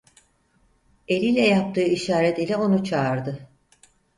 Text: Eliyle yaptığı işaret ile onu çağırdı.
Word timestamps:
Eliyle 1.07 1.41
yaptığı 1.47 1.81
işaret 1.81 2.39
ile 2.39 2.57
onu 2.57 2.83
çağırdı. 2.83 3.49